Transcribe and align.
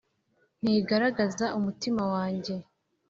ntigaragaza 0.61 1.45
umutima 1.57 2.01
wanjye. 2.13 2.55